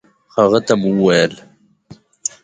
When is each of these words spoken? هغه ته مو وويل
هغه 0.35 0.59
ته 0.67 0.73
مو 0.81 0.89
وويل 0.95 1.33